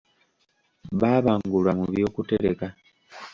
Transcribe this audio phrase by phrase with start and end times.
[0.99, 2.67] Baabangulwa mu by'okutereka.